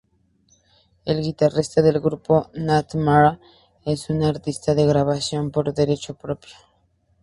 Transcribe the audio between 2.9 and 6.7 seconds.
Mara era un artista de grabación por derecho propio.